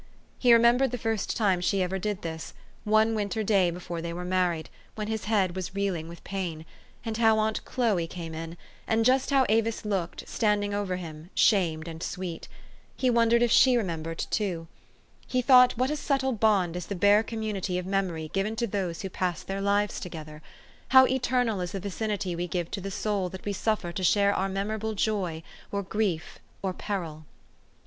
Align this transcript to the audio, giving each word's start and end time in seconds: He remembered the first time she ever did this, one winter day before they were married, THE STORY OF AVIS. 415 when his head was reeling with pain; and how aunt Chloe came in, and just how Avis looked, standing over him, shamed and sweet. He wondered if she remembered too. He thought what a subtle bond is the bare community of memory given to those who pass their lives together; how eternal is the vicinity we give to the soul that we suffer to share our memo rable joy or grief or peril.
He 0.39 0.51
remembered 0.51 0.89
the 0.89 0.97
first 0.97 1.37
time 1.37 1.61
she 1.61 1.83
ever 1.83 1.99
did 1.99 2.23
this, 2.23 2.55
one 2.85 3.13
winter 3.13 3.43
day 3.43 3.69
before 3.69 4.01
they 4.01 4.13
were 4.13 4.25
married, 4.25 4.67
THE 4.95 5.03
STORY 5.03 5.03
OF 5.03 5.09
AVIS. 5.09 5.27
415 5.27 5.45
when 5.45 5.45
his 5.45 5.45
head 5.45 5.55
was 5.55 5.75
reeling 5.75 6.09
with 6.09 6.23
pain; 6.23 6.65
and 7.05 7.17
how 7.17 7.37
aunt 7.37 7.63
Chloe 7.65 8.07
came 8.07 8.33
in, 8.33 8.57
and 8.87 9.05
just 9.05 9.29
how 9.29 9.45
Avis 9.47 9.85
looked, 9.85 10.27
standing 10.27 10.73
over 10.73 10.95
him, 10.95 11.29
shamed 11.35 11.87
and 11.87 12.01
sweet. 12.01 12.47
He 12.97 13.11
wondered 13.11 13.43
if 13.43 13.51
she 13.51 13.77
remembered 13.77 14.17
too. 14.17 14.67
He 15.27 15.43
thought 15.43 15.77
what 15.77 15.91
a 15.91 15.95
subtle 15.95 16.33
bond 16.33 16.75
is 16.75 16.87
the 16.87 16.95
bare 16.95 17.21
community 17.21 17.77
of 17.77 17.85
memory 17.85 18.31
given 18.33 18.55
to 18.55 18.65
those 18.65 19.03
who 19.03 19.09
pass 19.11 19.43
their 19.43 19.61
lives 19.61 19.99
together; 19.99 20.41
how 20.87 21.05
eternal 21.05 21.61
is 21.61 21.73
the 21.73 21.79
vicinity 21.79 22.35
we 22.35 22.47
give 22.47 22.71
to 22.71 22.81
the 22.81 22.89
soul 22.89 23.29
that 23.29 23.45
we 23.45 23.53
suffer 23.53 23.91
to 23.91 24.03
share 24.03 24.33
our 24.33 24.49
memo 24.49 24.77
rable 24.79 24.95
joy 24.95 25.43
or 25.71 25.83
grief 25.83 26.39
or 26.63 26.73
peril. 26.73 27.27